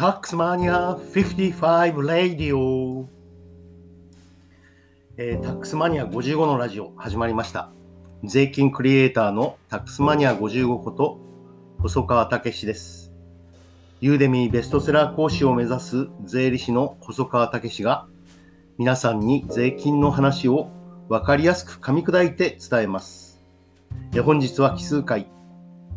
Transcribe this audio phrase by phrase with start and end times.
[0.00, 3.06] タックスマニア55ラディオ、
[5.18, 7.70] えー、タックスマニア55のラジオ始まりました。
[8.24, 11.20] 税金クリエイターのタックスマニア55こと
[11.82, 13.12] 細川武史です。
[14.00, 18.06] ユーデミーベストセラー講師を目指す税理士の細川武史が
[18.78, 20.70] 皆さんに税金の話を
[21.10, 23.38] 分かりやすく噛み砕いて伝えます。
[24.24, 25.26] 本日は奇数回。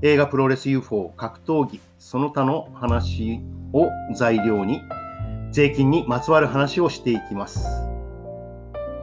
[0.01, 3.39] 映画プロレス UFO 格闘技その他の話
[3.73, 4.81] を材料に
[5.51, 7.67] 税金にまつわる話をしていきます。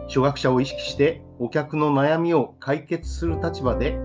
[0.08, 3.98] 初学者を意識してお客の悩みを解決する立場で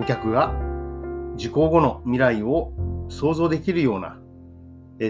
[0.00, 0.54] お客が
[1.36, 2.72] 受講後の未来を
[3.08, 4.18] 想像できるような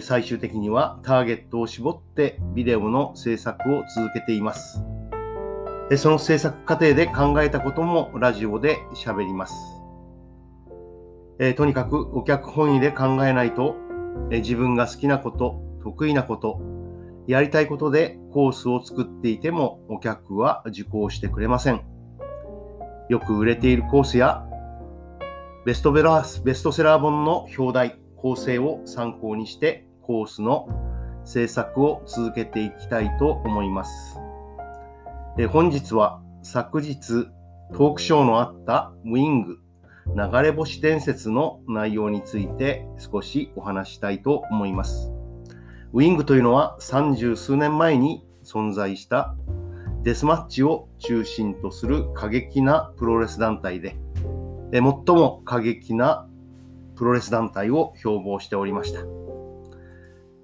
[0.00, 4.82] 最終的にはターゲットを絞ってビデオの制作を続けています。
[5.98, 9.54] その制作過程で考えたこともラジオで喋ります。
[11.38, 13.76] え、とにかくお客本位で考えないと、
[14.30, 16.60] 自分が好きなこと、得意なこと、
[17.26, 21.82] やりたいことでコースを作っていてもお客は受講してくれません。
[23.08, 24.46] よく売れているコースや
[25.64, 30.68] ベストベラースベストセラー本の表題、構成を参考にしてコースの
[31.24, 34.18] 制作を続けていきたいと思います。
[35.50, 37.28] 本日は昨日
[37.72, 39.58] トークショーのあったウィング
[40.06, 45.10] 流れ星伝説の内容について少しお話したいと思います。
[45.92, 49.34] ウィングというのは三十数年前に存在した
[50.02, 53.96] デスマッチを中心とする過激なプロレス団体で、
[54.72, 56.28] 最も過激な
[56.96, 59.00] プロレス団体を標榜しておりました。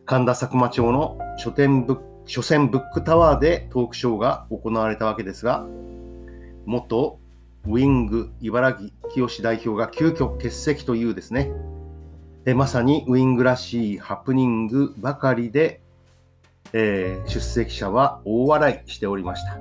[0.06, 5.66] 神田佐久間町の書店ブ書店ブックタワーでトークショーが行われたわけですが、
[6.64, 7.18] 元
[7.66, 11.52] ウィング茨城清代表が急遽欠席というですね、
[12.46, 15.82] えまさにウィングらしいハプニングばかりで、
[16.72, 19.58] えー、出席者は大笑いしておりました。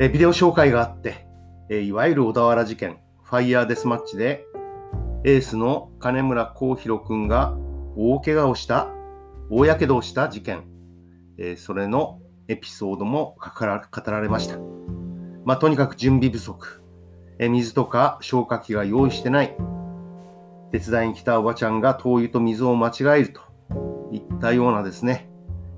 [0.00, 1.26] えビデオ紹介があって、
[1.68, 4.44] えいわゆる小田原事件、ファイヤーデスマッチで、
[5.24, 7.54] エースの金村幸宏君が
[7.96, 8.88] 大怪我をした、
[9.50, 10.64] 大やけどをした事件、
[11.38, 13.66] えそれのエピソードも語
[14.10, 14.58] られました。
[15.44, 16.82] まあ、とにかく準備不足。
[17.42, 19.56] え水とか消火器が用意してない。
[20.72, 23.40] 手伝いに来たおばちゃんが灯油と水を間違えると
[24.12, 25.30] いったようなですね、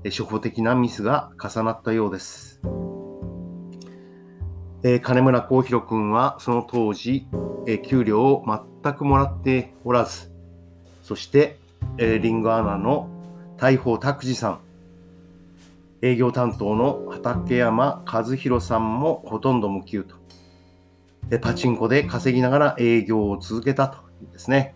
[0.03, 2.59] 初歩的なミスが重なったようです。
[4.83, 7.27] え金村幸宏君はその当時、
[7.65, 10.33] え給料を全くもらっておらず、
[11.01, 11.59] そして、
[11.97, 13.07] えリンゴアナの
[13.55, 14.59] 大砲拓司さん、
[16.01, 20.22] 営業担当の畠山和弘さんもほとんど無給と。
[21.29, 24.75] でパチンコで稼ぎながら営業を続けたというですね。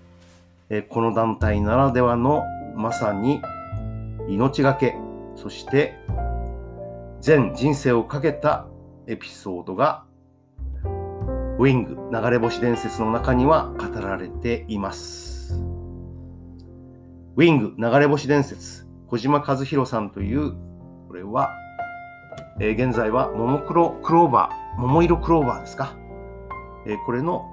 [0.69, 2.43] えこの団体ならではの
[2.75, 3.41] まさに
[4.27, 4.95] 命がけ、
[5.35, 5.95] そして
[7.21, 8.67] 全人生をかけた
[9.07, 10.03] エピソードが
[11.59, 15.59] ウィング流れ星伝説の中には語られています。
[17.35, 20.53] ウィング流れ星伝説小島和弘さんという
[21.07, 21.49] これは、
[22.59, 25.95] え、現在はももクロクローバー、桃色クローバーですか。
[26.87, 27.45] え、これの、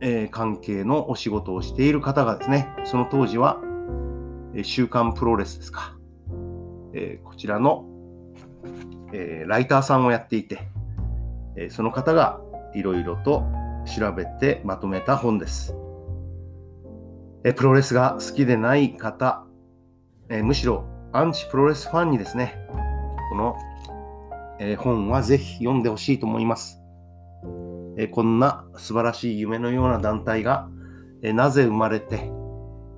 [0.00, 3.60] え、関係のお仕事をしている方がですね、その当時は、
[4.54, 5.96] え週刊プロレスですか。
[6.94, 7.84] えこちらの、
[9.12, 10.60] えライターさんをやっていて、
[11.56, 12.40] えその方が
[12.72, 13.42] いろいろと
[13.84, 15.74] 調べてまとめた本です。
[17.42, 19.44] えプロレスが好きでない方、
[20.28, 22.54] えむしろアンチプロレスファンにですね、
[23.30, 23.56] この、
[24.60, 26.80] え、本はぜひ読んでほしいと思います、
[27.98, 30.70] え、こんな素晴らしい夢のような団体が、
[31.20, 32.30] え、なぜ生まれて、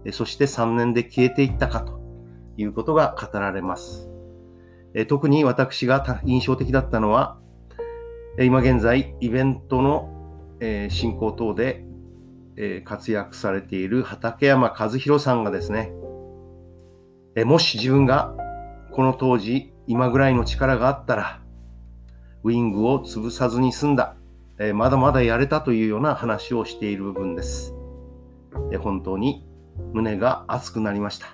[0.04, 2.00] えそして3年で消えていったかと
[2.58, 4.10] いうことが語られます。
[4.92, 7.38] え特に私が印象的だったのは、
[8.38, 11.86] 今現在イベントの、え進行等で、
[12.56, 15.92] え活躍されている畠山和弘さんがですね、
[17.36, 18.34] えもし自分が
[18.92, 21.40] この当時今ぐらいの力があったら、
[22.42, 24.16] ウィングを潰さずに済んだ、
[24.62, 27.74] え、まだまだやれたというような話をしている部分です。
[28.70, 29.48] え、本当に
[29.94, 31.28] 胸が熱くなりました、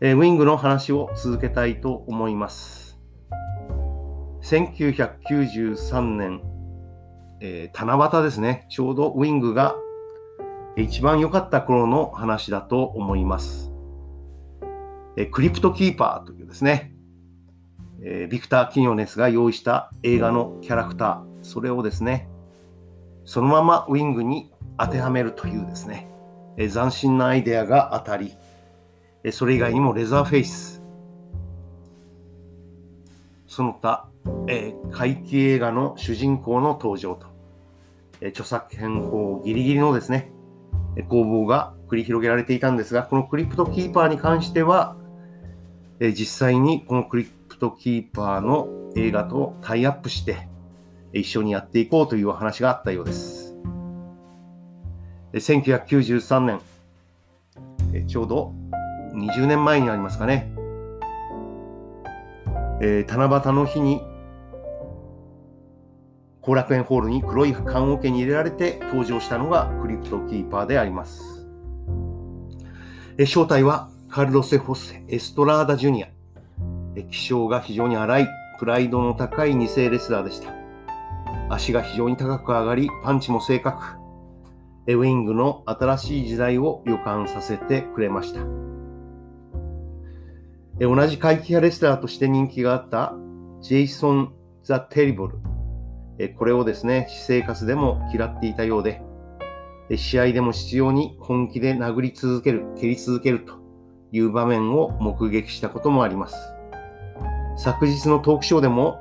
[0.00, 2.98] え、ウィングの話を続けたいと思います。
[4.42, 6.42] 1993年、
[7.40, 9.76] え七夕ですね、ちょうどウィングが
[10.76, 13.70] 一番良かった頃の話だと思います。
[15.16, 16.92] えクリプトキーパーというですね、
[18.02, 22.28] えビクター・キニョネスが用意した映画のキャラクター、それをですね、
[23.24, 26.08] そのままウィングに当てはめるというですね、
[26.56, 28.34] え斬新なアイデアが当たり、
[29.22, 30.82] えそれ以外にもレザーフェイス、
[33.46, 34.08] その他、
[34.48, 37.28] え怪奇映画の主人公の登場と、
[38.20, 40.32] え著作権法ギリギリのですね、
[41.08, 44.96] 攻防が繰り広げられていたんですが、このクリプトキーパーに関しては、
[46.00, 50.48] え実際にこのクリプトキーパーの映画とタイアップして、
[51.18, 53.54] 一緒にやっていこうという話があったようです。
[55.32, 58.54] 1993年、ちょうど
[59.14, 60.52] 20年前になりますかね、
[62.80, 64.00] えー、七夕の日に
[66.40, 71.48] 後楽園ホールに黒い棺桶に入れられて登場したのがクリプトキーパーであります。
[73.18, 76.08] え、正体はカルロセ・ホス・エストラーダ・ジュニア。
[77.10, 78.28] 気性が非常に荒い、
[78.58, 80.65] プライドの高い2世レスラーでした。
[81.48, 83.82] 足が非常に高く上がり、パンチも正確。
[84.88, 88.40] ウィングの新しい時代を予感させてくれました。
[90.78, 93.14] 同じ怪奇派レスラーとして人気があった
[93.62, 94.32] ジェイソン・
[94.62, 95.38] ザ・テリボル。
[96.36, 99.02] これをですね、私生活でも嫌っていたようで、
[99.96, 103.54] 試合でも必要に本気で殴り続ける、蹴り続けると
[104.12, 106.36] いう場面を目撃したこともあります。
[107.56, 108.98] 昨日のトークショーでも、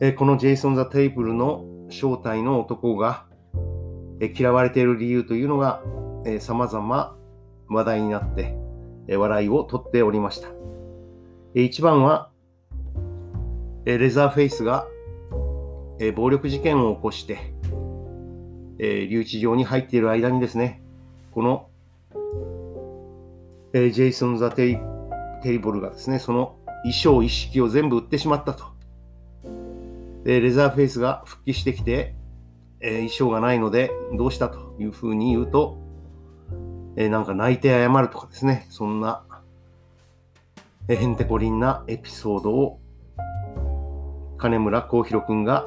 [0.00, 3.26] えこのジェイソン・ザ・テイブルの正体の男が
[4.20, 5.82] え嫌われている理由というのが
[6.40, 7.16] 様々
[7.68, 8.56] 話題になって
[9.06, 10.48] え笑いをとっておりました。
[11.54, 12.30] え一番は、
[13.84, 14.88] えレザーフェイスが
[16.00, 17.54] え暴力事件を起こして、
[18.78, 20.82] え留置場に入っている間にですね、
[21.32, 21.68] この
[23.72, 24.78] えジェイソン・ザ・テリ
[25.42, 28.73] テリボルがですね、その衣装一式を全部売ってしまったと。
[30.24, 32.14] でレザーフェイスが復帰してきて、
[32.80, 35.78] 衣装がないのでどうしたというふうに言うと、
[36.96, 39.24] えー、なんか泣いて謝るとかですね、そんな、
[40.88, 42.80] えー、へんてこりんなエピソードを
[44.38, 45.66] 金村幸宏くんが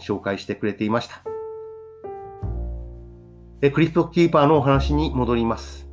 [0.00, 1.22] 紹介してくれていました。
[3.60, 5.88] えクリプトキーパーのお話に戻ります。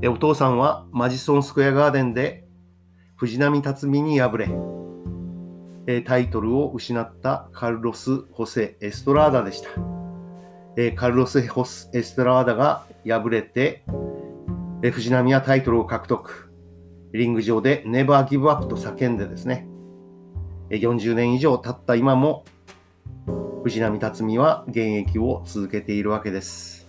[0.00, 2.44] えお父さんはマジソンスクエアガーデンで
[3.20, 4.48] 藤波辰巳に敗れ、
[5.86, 9.68] えタイトルを失ったカルロス・ホセ・エストラーダでした。
[10.78, 13.84] えカルロス・ホス・エストラーダが敗れて、
[14.82, 16.50] え藤波はタイトルを獲得。
[17.12, 19.68] リング上でネバーギブアップと叫んでですね、
[20.70, 22.46] 40年以上経った今も、
[23.64, 26.88] 藤波辰巳は現役を続けているわけです。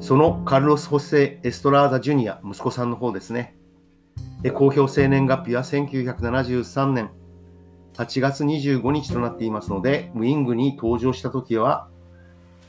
[0.00, 3.59] そのカルロス・ホセ・エストラーダ・ジュニア、息子さんの方ですね。
[4.48, 7.10] 公表生年月日は1973年
[7.94, 11.88] 8月25日となっていますので、ウィングに登場した時は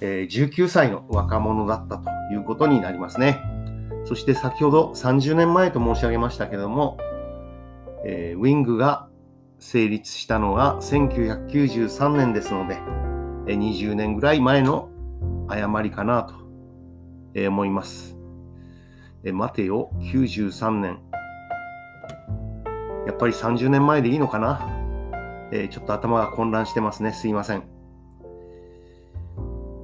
[0.02, 3.40] え19歳の若者だったということになりますね。
[4.04, 6.98] そして先ほど30年前と申し上げましたけども、
[8.04, 9.08] えー、ウィングが
[9.60, 12.80] 成立したのが1993年ですので、
[13.48, 14.90] え20年ぐらい前の
[15.48, 16.34] 誤りかなと、
[17.48, 18.18] 思います。
[19.24, 21.11] え待てよ、93年。
[23.08, 24.68] やっぱり30年前でいいのかな、
[25.52, 27.14] えー、ちょっと頭が混乱してますね。
[27.14, 27.64] すいません。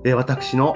[0.05, 0.75] え私の、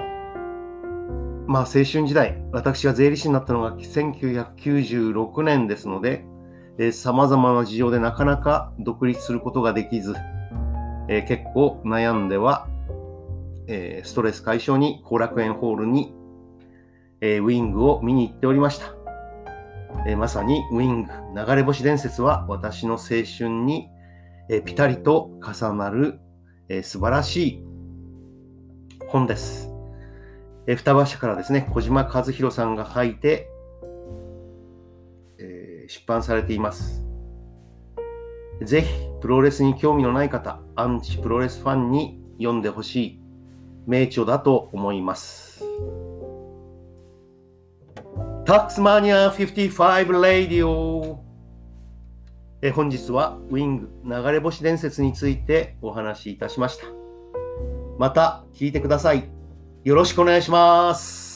[1.47, 6.25] まあ、青春時代、私が税理士になったのが1996年ですので、
[6.91, 10.15] さまざまな事情でなかなか独立することができず、
[11.07, 12.67] えー、結構悩んでは、
[13.67, 16.15] えー、ストレス解消に後楽園ホールに、
[17.21, 19.00] えー、ウィングを見に行っておりました。
[20.05, 23.89] えまさにウィング流れ星伝説は私の青春に、
[24.49, 26.19] えピタリと重なる、
[26.69, 27.63] え素晴らしい
[29.07, 29.69] 本です。
[30.67, 33.49] え双葉社からですね、小島和弘さんが書いて、
[35.37, 37.05] え、出版されています。
[38.63, 38.87] ぜひ、
[39.21, 43.21] プロレスに興味のない方、アンチプロレスファンに読んでほしい
[43.87, 45.63] 名著だと思います。
[48.51, 51.23] タックスマニア55レイディオ
[52.61, 56.83] え本日はウィング流れ星伝説についてお話しいたしました。
[57.97, 59.29] また聞いてください。
[59.85, 61.30] よろしくお願いします。